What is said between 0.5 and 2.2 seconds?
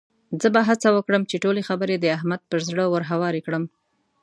به هڅه وکړم چې ټولې خبرې د